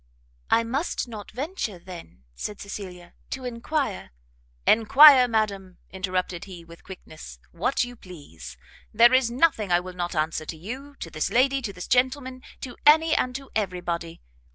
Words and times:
"I 0.49 0.63
must 0.63 1.07
not 1.07 1.29
venture 1.29 1.77
then," 1.77 2.23
said 2.33 2.59
Cecilia, 2.59 3.13
"to 3.29 3.45
enquire" 3.45 4.09
"Enquire, 4.75 5.27
madam," 5.27 5.77
interrupted 5.91 6.45
he, 6.45 6.65
with 6.65 6.83
quickness, 6.83 7.37
"what 7.51 7.83
you 7.83 7.95
please: 7.95 8.57
there 8.91 9.13
is 9.13 9.29
nothing 9.29 9.71
I 9.71 9.79
will 9.79 9.93
not 9.93 10.15
answer 10.15 10.47
to 10.47 10.57
you, 10.57 10.95
to 11.01 11.11
this 11.11 11.29
lady, 11.29 11.61
to 11.61 11.71
this 11.71 11.85
gentleman, 11.87 12.41
to 12.61 12.77
any 12.83 13.13
and 13.15 13.35
to 13.35 13.51
every 13.55 13.81
body. 13.81 14.21